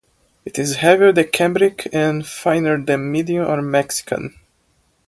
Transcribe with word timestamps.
It 0.45 0.57
is 0.57 0.77
heavier 0.77 1.11
than 1.11 1.25
cambric, 1.27 1.87
and 1.93 2.25
finer 2.25 2.83
than 2.83 3.11
medium 3.11 3.45
or 3.45 3.61
Mexican. 3.61 4.33